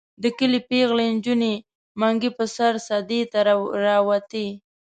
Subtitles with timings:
[0.21, 1.53] د کلي پېغلې نجونې
[1.99, 3.39] منګي په سر سدې ته
[3.87, 4.47] راوتې.